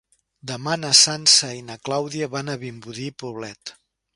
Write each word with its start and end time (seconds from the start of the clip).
Demà 0.51 0.71
na 0.83 0.91
Sança 0.99 1.51
i 1.57 1.61
na 1.67 1.77
Clàudia 1.89 2.31
van 2.37 2.53
a 2.55 2.59
Vimbodí 2.65 3.07
i 3.11 3.17
Poblet. 3.25 3.79